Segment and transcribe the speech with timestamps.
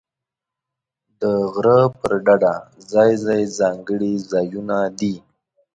[1.21, 1.23] د
[1.53, 2.55] غره پر ډډه
[2.91, 5.15] ځای ځای ځانګړي ځایونه دي.